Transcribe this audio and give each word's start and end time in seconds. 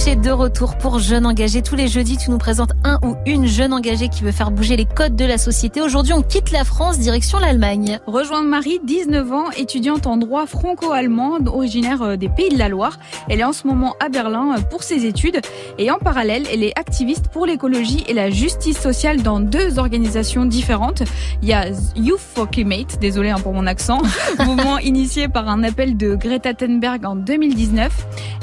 de 0.00 0.30
retour 0.30 0.78
pour 0.78 0.98
Jeunes 0.98 1.26
Engagés. 1.26 1.60
Tous 1.60 1.76
les 1.76 1.86
jeudis, 1.86 2.16
tu 2.16 2.30
nous 2.30 2.38
présentes 2.38 2.72
un 2.84 2.98
ou 3.02 3.16
une 3.26 3.46
jeune 3.46 3.74
engagée 3.74 4.08
qui 4.08 4.24
veut 4.24 4.32
faire 4.32 4.50
bouger 4.50 4.74
les 4.74 4.86
codes 4.86 5.14
de 5.14 5.26
la 5.26 5.36
société. 5.36 5.82
Aujourd'hui, 5.82 6.14
on 6.14 6.22
quitte 6.22 6.52
la 6.52 6.64
France, 6.64 6.98
direction 6.98 7.38
l'Allemagne. 7.38 7.98
Rejoindre 8.06 8.48
Marie, 8.48 8.80
19 8.82 9.30
ans, 9.30 9.50
étudiante 9.50 10.06
en 10.06 10.16
droit 10.16 10.46
franco-allemand, 10.46 11.38
originaire 11.46 12.00
euh, 12.00 12.16
des 12.16 12.30
Pays 12.30 12.48
de 12.48 12.58
la 12.58 12.70
Loire. 12.70 12.98
Elle 13.28 13.40
est 13.40 13.44
en 13.44 13.52
ce 13.52 13.66
moment 13.66 13.94
à 14.00 14.08
Berlin 14.08 14.54
euh, 14.56 14.62
pour 14.62 14.82
ses 14.84 15.04
études 15.04 15.42
et 15.76 15.90
en 15.90 15.98
parallèle, 15.98 16.44
elle 16.50 16.64
est 16.64 16.78
activiste 16.78 17.28
pour 17.28 17.44
l'écologie 17.44 18.02
et 18.08 18.14
la 18.14 18.30
justice 18.30 18.80
sociale 18.80 19.20
dans 19.20 19.38
deux 19.38 19.78
organisations 19.78 20.46
différentes. 20.46 21.02
Il 21.42 21.48
y 21.48 21.52
a 21.52 21.66
Youth 21.94 22.20
for 22.20 22.48
Climate, 22.48 22.98
désolé 23.02 23.28
hein, 23.28 23.40
pour 23.42 23.52
mon 23.52 23.66
accent, 23.66 24.00
mouvement 24.46 24.78
initié 24.78 25.28
par 25.28 25.46
un 25.50 25.62
appel 25.62 25.98
de 25.98 26.14
Greta 26.14 26.54
Thunberg 26.54 27.04
en 27.04 27.16
2019, 27.16 27.92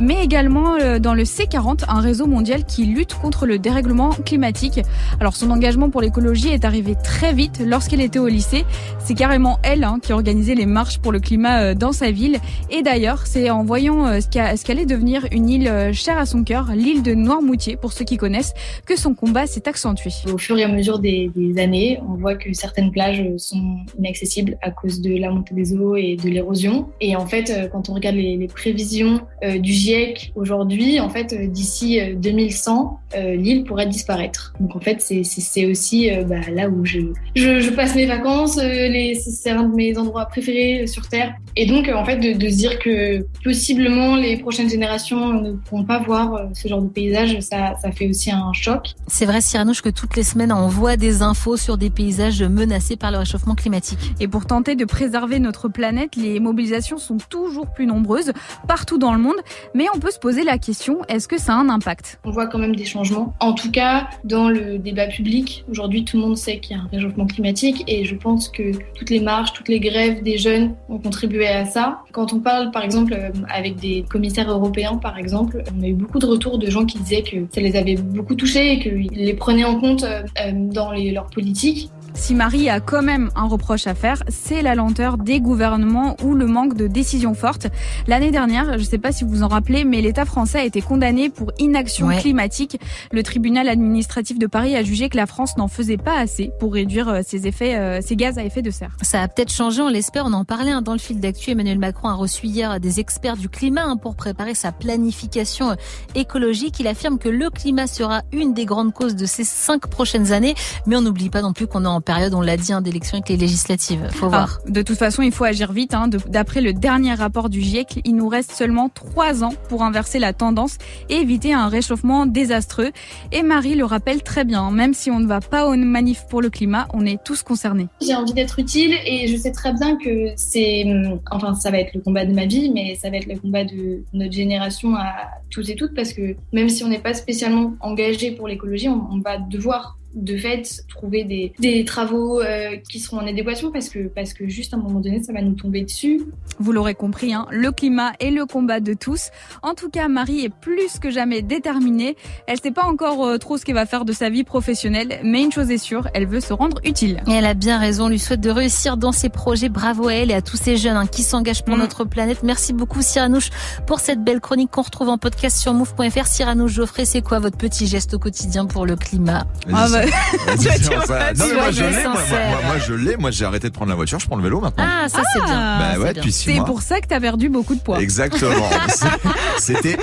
mais 0.00 0.24
également 0.24 0.76
euh, 0.76 0.98
dans 0.98 1.14
le 1.14 1.24
C40, 1.24 1.84
un 1.88 2.00
réseau 2.00 2.26
mondial 2.26 2.64
qui 2.64 2.86
lutte 2.86 3.14
contre 3.14 3.46
le 3.46 3.58
dérèglement 3.58 4.10
climatique. 4.10 4.80
Alors 5.20 5.36
son 5.36 5.50
engagement 5.50 5.90
pour 5.90 6.00
l'écologie 6.00 6.48
est 6.48 6.64
arrivé 6.64 6.94
très 7.02 7.32
vite 7.32 7.62
lorsqu'elle 7.64 8.00
était 8.00 8.18
au 8.18 8.28
lycée. 8.28 8.64
C'est 8.98 9.14
carrément 9.14 9.58
elle 9.62 9.84
hein, 9.84 9.98
qui 10.00 10.12
organisait 10.12 10.54
les 10.54 10.66
marches 10.66 10.98
pour 10.98 11.12
le 11.12 11.20
climat 11.20 11.62
euh, 11.62 11.74
dans 11.74 11.92
sa 11.92 12.10
ville. 12.10 12.38
Et 12.70 12.82
d'ailleurs, 12.82 13.26
c'est 13.26 13.50
en 13.50 13.64
voyant 13.64 14.06
euh, 14.06 14.20
ce 14.20 14.64
qu'allait 14.64 14.86
devenir 14.86 15.26
une 15.30 15.48
île 15.48 15.90
chère 15.92 16.18
à 16.18 16.26
son 16.26 16.44
cœur, 16.44 16.70
l'île 16.74 17.02
de 17.02 17.14
Noirmoutier, 17.14 17.76
pour 17.76 17.92
ceux 17.92 18.04
qui 18.04 18.16
connaissent, 18.16 18.54
que 18.86 18.98
son 18.98 19.14
combat 19.14 19.46
s'est 19.46 19.68
accentué. 19.68 20.10
Au 20.32 20.38
fur 20.38 20.58
et 20.58 20.64
à 20.64 20.68
mesure 20.68 20.98
des, 20.98 21.30
années, 21.58 22.00
on 22.08 22.14
voit 22.14 22.34
que 22.34 22.52
certaines 22.52 22.90
plages 22.90 23.22
sont 23.36 23.76
inaccessibles 23.98 24.56
à 24.62 24.70
cause 24.70 25.00
de 25.00 25.16
la 25.16 25.30
montée 25.30 25.54
des 25.54 25.74
eaux 25.74 25.96
et 25.96 26.16
de 26.16 26.28
l'érosion. 26.28 26.88
Et 27.00 27.16
en 27.16 27.26
fait, 27.26 27.68
quand 27.70 27.88
on 27.88 27.94
regarde 27.94 28.16
les, 28.16 28.48
prévisions 28.52 29.20
du 29.60 29.72
GIEC 29.82 30.32
aujourd'hui, 30.36 31.00
en 31.00 31.08
fait, 31.08 31.32
euh, 31.32 31.46
d'ici 31.46 32.00
2100, 32.16 33.00
euh, 33.14 33.18
euh, 33.18 33.36
l'île 33.36 33.64
pourrait 33.64 33.86
disparaître. 33.86 34.54
Donc 34.60 34.76
en 34.76 34.80
fait, 34.80 35.00
c'est 35.00 35.66
aussi 35.66 36.10
bah, 36.26 36.36
là 36.50 36.68
où 36.68 36.84
je, 36.84 37.00
je, 37.34 37.70
passe 37.70 37.94
mes 37.94 38.06
vacances, 38.06 38.54
c'est 38.54 39.50
un 39.50 39.64
de 39.64 39.74
mes 39.74 39.98
endroits 39.98 40.26
préférés 40.26 40.86
sur 40.86 41.08
Terre. 41.08 41.34
Et 41.56 41.66
donc 41.66 41.90
en 41.94 42.04
fait, 42.04 42.16
de, 42.16 42.48
se 42.48 42.56
dire 42.56 42.78
que 42.78 43.26
possiblement 43.44 44.16
les 44.16 44.38
prochaines 44.38 44.70
générations 44.70 45.34
ne 45.34 45.52
pourront 45.52 45.84
pas 45.84 45.98
voir 45.98 46.48
ce 46.54 46.68
genre 46.68 46.80
de 46.80 46.88
paysage, 46.88 47.38
ça, 47.40 47.74
ça 47.82 47.92
fait 47.92 48.08
aussi 48.08 48.30
un 48.30 48.52
choc. 48.54 48.94
C'est 49.08 49.26
vrai, 49.26 49.40
Cyranouche, 49.40 49.82
que 49.82 49.90
toutes 49.90 50.16
les 50.16 50.22
semaines, 50.22 50.52
on 50.52 50.68
voit 50.68 50.96
des 50.96 51.22
infos 51.22 51.56
sur 51.56 51.76
des 51.76 51.90
paysages 51.90 52.42
menacés 52.42 52.96
par 52.96 53.10
le 53.10 53.18
réchauffement 53.18 53.54
climatique. 53.54 53.98
Et 54.20 54.28
pour 54.28 54.46
tenter 54.46 54.74
de 54.74 54.84
préserver 54.84 55.38
notre 55.38 55.68
planète, 55.68 56.16
les 56.16 56.40
mobilisations 56.40 56.98
sont 56.98 57.18
toujours 57.28 57.66
plus 57.66 57.86
nombreuses 57.86 58.32
partout 58.66 58.98
dans 58.98 59.12
le 59.12 59.20
monde. 59.20 59.36
Mais 59.74 59.86
on 59.94 59.98
peut 59.98 60.10
se 60.10 60.18
poser 60.18 60.44
la 60.44 60.58
question, 60.58 61.02
est-ce 61.08 61.26
que 61.26 61.38
ça 61.38 61.54
a 61.54 61.56
un 61.56 61.70
impact? 61.70 62.20
On 62.24 62.30
voit 62.30 62.46
quand 62.46 62.58
même 62.58 62.76
des 62.76 62.84
changements. 62.84 63.34
En 63.40 63.54
tout 63.54 63.70
cas, 63.70 64.08
dans 64.22 64.50
le 64.50 64.78
débat 64.78 65.06
public, 65.06 65.64
aujourd'hui 65.70 66.04
tout 66.04 66.18
le 66.18 66.22
monde 66.22 66.36
sait 66.36 66.58
qu'il 66.58 66.76
y 66.76 66.78
a 66.78 66.82
un 66.82 66.88
réchauffement 66.92 67.26
climatique 67.26 67.82
et 67.86 68.04
je 68.04 68.14
pense 68.14 68.50
que 68.50 68.72
toutes 68.94 69.08
les 69.08 69.20
marches, 69.20 69.52
toutes 69.54 69.68
les 69.68 69.80
grèves 69.80 70.22
des 70.22 70.36
jeunes 70.36 70.74
ont 70.90 70.98
contribué 70.98 71.48
à 71.48 71.64
ça. 71.64 72.00
Quand 72.12 72.34
on 72.34 72.40
parle 72.40 72.70
par 72.70 72.84
exemple 72.84 73.14
euh, 73.14 73.30
avec 73.48 73.76
des 73.76 74.04
commissaires 74.10 74.50
européens 74.50 74.96
par 74.96 75.16
exemple, 75.16 75.62
on 75.78 75.82
a 75.82 75.86
eu 75.86 75.94
beaucoup 75.94 76.18
de 76.18 76.26
retours 76.26 76.58
de 76.58 76.68
gens 76.68 76.84
qui 76.84 76.98
disaient 76.98 77.22
que 77.22 77.36
ça 77.54 77.62
les 77.62 77.74
avait 77.76 77.96
beaucoup 77.96 78.34
touchés 78.34 78.72
et 78.72 78.78
qu'ils 78.78 79.08
les 79.10 79.34
prenaient 79.34 79.64
en 79.64 79.80
compte 79.80 80.04
euh, 80.04 80.22
euh, 80.44 80.52
dans 80.54 80.92
les, 80.92 81.12
leurs 81.12 81.30
politiques. 81.30 81.90
Si 82.14 82.34
Marie 82.34 82.68
a 82.68 82.80
quand 82.80 83.02
même 83.02 83.30
un 83.34 83.46
reproche 83.46 83.86
à 83.86 83.94
faire, 83.94 84.22
c'est 84.28 84.62
la 84.62 84.74
lenteur 84.74 85.16
des 85.16 85.40
gouvernements 85.40 86.16
ou 86.22 86.34
le 86.34 86.46
manque 86.46 86.74
de 86.74 86.86
décisions 86.86 87.34
fortes. 87.34 87.68
L'année 88.06 88.30
dernière, 88.30 88.74
je 88.74 88.84
ne 88.84 88.88
sais 88.88 88.98
pas 88.98 89.12
si 89.12 89.24
vous 89.24 89.30
vous 89.30 89.42
en 89.42 89.48
rappelez, 89.48 89.84
mais 89.84 90.00
l'État 90.00 90.24
français 90.24 90.58
a 90.58 90.64
été 90.64 90.82
condamné 90.82 91.30
pour 91.30 91.52
inaction 91.58 92.08
climatique. 92.08 92.78
Le 93.12 93.22
tribunal 93.22 93.68
administratif 93.68 94.38
de 94.38 94.46
Paris 94.46 94.76
a 94.76 94.82
jugé 94.82 95.08
que 95.08 95.16
la 95.16 95.26
France 95.26 95.56
n'en 95.56 95.68
faisait 95.68 95.96
pas 95.96 96.18
assez 96.18 96.52
pour 96.60 96.74
réduire 96.74 97.08
euh, 97.08 97.20
ses 97.26 97.46
effets, 97.46 97.76
euh, 97.76 98.00
ses 98.02 98.16
gaz 98.16 98.38
à 98.38 98.44
effet 98.44 98.62
de 98.62 98.70
serre. 98.70 98.96
Ça 99.02 99.22
a 99.22 99.28
peut-être 99.28 99.52
changé, 99.52 99.80
on 99.80 99.88
l'espère. 99.88 100.26
On 100.26 100.32
en 100.32 100.44
parlait 100.44 100.70
hein, 100.70 100.82
dans 100.82 100.92
le 100.92 100.98
fil 100.98 101.18
d'actu. 101.18 101.50
Emmanuel 101.50 101.78
Macron 101.78 102.08
a 102.08 102.14
reçu 102.14 102.46
hier 102.46 102.78
des 102.78 103.00
experts 103.00 103.36
du 103.36 103.48
climat 103.48 103.84
hein, 103.84 103.96
pour 103.96 104.16
préparer 104.16 104.54
sa 104.54 104.70
planification 104.70 105.70
euh, 105.70 105.74
écologique. 106.14 106.78
Il 106.78 106.86
affirme 106.86 107.18
que 107.18 107.30
le 107.30 107.48
climat 107.50 107.86
sera 107.86 108.22
une 108.32 108.52
des 108.52 108.66
grandes 108.66 108.92
causes 108.92 109.16
de 109.16 109.26
ces 109.26 109.44
cinq 109.44 109.86
prochaines 109.86 110.32
années, 110.32 110.54
mais 110.86 110.96
on 110.96 111.00
n'oublie 111.00 111.30
pas 111.30 111.42
non 111.42 111.52
plus 111.52 111.66
qu'on 111.66 111.84
est 111.84 111.88
en 111.88 112.01
période, 112.02 112.34
on 112.34 112.40
l'a 112.40 112.56
dit, 112.56 112.72
hein, 112.72 112.82
d'élection 112.82 113.16
avec 113.16 113.28
les 113.28 113.36
législatives. 113.36 114.06
Faut 114.10 114.26
ah, 114.26 114.28
voir. 114.28 114.58
de 114.68 114.82
toute 114.82 114.98
façon, 114.98 115.22
il 115.22 115.32
faut 115.32 115.44
agir 115.44 115.72
vite. 115.72 115.94
Hein. 115.94 116.08
D'après 116.28 116.60
le 116.60 116.72
dernier 116.72 117.14
rapport 117.14 117.48
du 117.48 117.60
GIEC, 117.60 118.00
il 118.04 118.16
nous 118.16 118.28
reste 118.28 118.52
seulement 118.52 118.88
trois 118.88 119.44
ans 119.44 119.54
pour 119.68 119.82
inverser 119.82 120.18
la 120.18 120.32
tendance 120.32 120.78
et 121.08 121.16
éviter 121.16 121.52
un 121.52 121.68
réchauffement 121.68 122.26
désastreux. 122.26 122.90
Et 123.32 123.42
Marie 123.42 123.74
le 123.74 123.84
rappelle 123.84 124.22
très 124.22 124.44
bien, 124.44 124.70
même 124.70 124.94
si 124.94 125.10
on 125.10 125.20
ne 125.20 125.26
va 125.26 125.40
pas 125.40 125.66
aux 125.66 125.76
manifs 125.76 126.26
pour 126.28 126.42
le 126.42 126.50
climat, 126.50 126.88
on 126.92 127.06
est 127.06 127.22
tous 127.22 127.42
concernés. 127.42 127.88
J'ai 128.00 128.14
envie 128.14 128.32
d'être 128.32 128.58
utile 128.58 128.94
et 129.06 129.26
je 129.28 129.36
sais 129.36 129.52
très 129.52 129.72
bien 129.72 129.96
que 129.96 130.32
c'est, 130.36 130.84
enfin, 131.30 131.54
ça 131.54 131.70
va 131.70 131.78
être 131.78 131.94
le 131.94 132.00
combat 132.00 132.24
de 132.24 132.32
ma 132.32 132.46
vie, 132.46 132.70
mais 132.70 132.96
ça 132.96 133.10
va 133.10 133.16
être 133.16 133.26
le 133.26 133.38
combat 133.38 133.64
de 133.64 134.04
notre 134.12 134.32
génération 134.32 134.94
à 134.96 135.12
tous 135.50 135.68
et 135.70 135.76
toutes 135.76 135.94
parce 135.94 136.12
que 136.12 136.36
même 136.52 136.68
si 136.68 136.84
on 136.84 136.88
n'est 136.88 136.98
pas 136.98 137.14
spécialement 137.14 137.74
engagé 137.80 138.32
pour 138.32 138.48
l'écologie, 138.48 138.88
on 138.88 139.18
va 139.24 139.38
devoir 139.38 139.98
de 140.14 140.36
fait 140.36 140.84
trouver 140.88 141.24
des, 141.24 141.52
des 141.58 141.84
travaux 141.84 142.40
euh, 142.40 142.76
qui 142.88 143.00
seront 143.00 143.18
en 143.18 143.26
adéquation 143.26 143.70
parce 143.70 143.88
que, 143.88 144.08
parce 144.08 144.34
que 144.34 144.48
juste 144.48 144.74
à 144.74 144.76
un 144.76 144.80
moment 144.80 145.00
donné, 145.00 145.22
ça 145.22 145.32
va 145.32 145.42
nous 145.42 145.54
tomber 145.54 145.82
dessus. 145.82 146.22
Vous 146.58 146.72
l'aurez 146.72 146.94
compris, 146.94 147.32
hein, 147.32 147.46
le 147.50 147.72
climat 147.72 148.12
et 148.20 148.30
le 148.30 148.46
combat 148.46 148.80
de 148.80 148.94
tous. 148.94 149.30
En 149.62 149.74
tout 149.74 149.90
cas, 149.90 150.08
Marie 150.08 150.44
est 150.44 150.54
plus 150.54 150.98
que 150.98 151.10
jamais 151.10 151.42
déterminée. 151.42 152.16
Elle 152.46 152.60
sait 152.60 152.70
pas 152.70 152.84
encore 152.84 153.24
euh, 153.24 153.38
trop 153.38 153.56
ce 153.56 153.64
qu'elle 153.64 153.74
va 153.74 153.86
faire 153.86 154.04
de 154.04 154.12
sa 154.12 154.28
vie 154.28 154.44
professionnelle, 154.44 155.20
mais 155.24 155.42
une 155.42 155.52
chose 155.52 155.70
est 155.70 155.78
sûre, 155.78 156.08
elle 156.14 156.26
veut 156.26 156.40
se 156.40 156.52
rendre 156.52 156.80
utile. 156.84 157.22
Et 157.26 157.32
elle 157.32 157.46
a 157.46 157.54
bien 157.54 157.78
raison, 157.78 158.08
lui 158.08 158.18
souhaite 158.18 158.40
de 158.40 158.50
réussir 158.50 158.96
dans 158.96 159.12
ses 159.12 159.28
projets. 159.28 159.68
Bravo 159.68 160.08
à 160.08 160.14
elle 160.14 160.30
et 160.30 160.34
à 160.34 160.42
tous 160.42 160.56
ces 160.56 160.76
jeunes 160.76 160.96
hein, 160.96 161.06
qui 161.06 161.22
s'engagent 161.22 161.64
pour 161.64 161.76
mm. 161.76 161.80
notre 161.80 162.04
planète. 162.04 162.42
Merci 162.42 162.72
beaucoup 162.72 163.02
Cyranouche 163.02 163.50
pour 163.86 164.00
cette 164.00 164.22
belle 164.22 164.40
chronique 164.40 164.70
qu'on 164.70 164.82
retrouve 164.82 165.08
en 165.08 165.18
podcast 165.18 165.58
sur 165.58 165.72
move.fr. 165.72 166.26
Cyranouche 166.26 166.72
Geoffrey, 166.72 167.04
c'est 167.04 167.22
quoi 167.22 167.38
votre 167.38 167.56
petit 167.56 167.86
geste 167.86 168.14
au 168.14 168.18
quotidien 168.18 168.66
pour 168.66 168.86
le 168.86 168.96
climat? 168.96 169.46
Ah 169.72 169.88
bah, 169.90 170.01
moi, 170.02 171.70
je 171.70 171.84
l'ai. 171.84 172.02
Moi, 172.02 172.60
moi, 172.64 172.78
je 172.78 172.94
l'ai. 172.94 173.16
Moi, 173.16 173.30
j'ai 173.30 173.44
arrêté 173.44 173.68
de 173.68 173.74
prendre 173.74 173.90
la 173.90 173.96
voiture. 173.96 174.18
Je 174.18 174.26
prends 174.26 174.36
le 174.36 174.42
vélo 174.42 174.60
maintenant. 174.60 174.84
Ah, 174.86 175.08
ça, 175.08 175.22
c'est 175.32 175.42
bien. 175.42 175.78
Bah 175.78 175.98
ouais, 175.98 176.12
depuis 176.12 176.32
C'est 176.32 176.64
pour 176.64 176.82
ça 176.82 177.00
que 177.00 177.06
t'as 177.06 177.20
perdu 177.20 177.48
beaucoup 177.48 177.74
de 177.74 177.80
poids. 177.80 178.00
Exactement. 178.00 178.68
C'était 179.58 179.96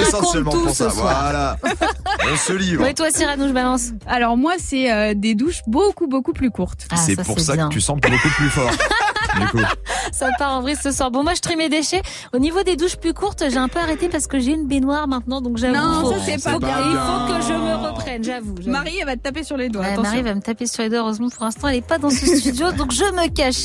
essentiellement 0.00 0.50
pour 0.50 0.74
ça. 0.74 0.88
Voilà. 0.88 1.56
On 2.32 2.36
se 2.36 2.52
livre. 2.52 2.86
Et 2.86 2.94
toi, 2.94 3.10
Cyrano, 3.10 3.48
je 3.48 3.52
balance. 3.52 3.90
Alors, 4.06 4.36
moi, 4.36 4.54
c'est 4.58 4.92
euh, 4.92 5.14
des 5.14 5.34
douches 5.34 5.62
beaucoup, 5.66 6.06
beaucoup 6.06 6.32
plus 6.32 6.50
courtes. 6.50 6.86
Ah, 6.90 6.96
c'est 6.96 7.22
pour 7.22 7.40
ça 7.40 7.56
que 7.56 7.68
tu 7.68 7.80
sens 7.80 7.98
beaucoup 8.00 8.28
plus 8.36 8.50
fort. 8.50 8.70
Ça 10.12 10.30
part 10.38 10.58
en 10.58 10.62
vrille 10.62 10.76
ce 10.76 10.90
soir. 10.90 11.10
Bon, 11.10 11.22
moi, 11.22 11.34
je 11.34 11.40
trie 11.40 11.56
mes 11.56 11.68
déchets. 11.68 12.02
Au 12.32 12.38
niveau 12.38 12.62
des 12.62 12.76
douches 12.76 12.96
plus 12.96 13.14
courtes, 13.14 13.44
j'ai 13.48 13.56
un 13.56 13.68
peu 13.68 13.78
arrêté 13.78 14.08
parce 14.08 14.26
que 14.26 14.38
j'ai 14.38 14.52
une 14.52 14.66
baignoire 14.66 15.08
maintenant, 15.08 15.40
donc 15.40 15.56
j'avoue. 15.56 15.74
Non, 15.74 16.10
ça 16.10 16.16
c'est 16.24 16.42
pas, 16.42 16.58
bien. 16.58 16.76
Il 16.78 16.96
faut 16.96 17.34
que 17.34 17.42
je 17.42 17.52
me 17.52 17.88
reprenne, 17.88 18.24
j'avoue. 18.24 18.54
Marie, 18.66 18.98
elle 19.00 19.06
va 19.06 19.16
te 19.16 19.22
taper 19.22 19.42
sur 19.44 19.56
les 19.56 19.68
doigts. 19.68 19.84
Marie 20.00 20.22
va 20.22 20.34
me 20.34 20.40
taper 20.40 20.66
sur 20.66 20.82
les 20.82 20.88
doigts. 20.88 21.00
Heureusement, 21.00 21.28
pour 21.28 21.44
l'instant, 21.44 21.68
elle 21.68 21.76
est 21.76 21.86
pas 21.86 21.98
dans 21.98 22.10
ce 22.10 22.26
studio, 22.26 22.72
donc 22.72 22.92
je 22.92 23.04
me 23.04 23.28
cache. 23.28 23.56